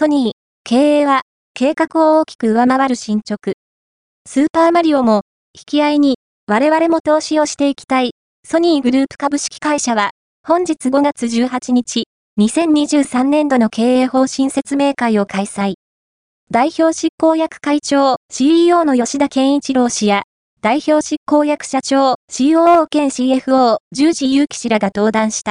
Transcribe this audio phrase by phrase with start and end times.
[0.00, 0.32] ソニー、
[0.64, 3.52] 経営は、計画を大きく上回る進捗。
[4.26, 12.04] スーパーマリオも、引き合いに、我々も投資をしていきたい、ソニーグループ株式会社は、本日5月18日、
[12.40, 15.74] 2023年度の経営方針説明会を開催。
[16.50, 20.22] 代表執行役会長、CEO の吉田健一郎氏や、
[20.62, 25.48] 代表執行役社長、COO 兼 CFO、十字祐樹氏らが登壇した。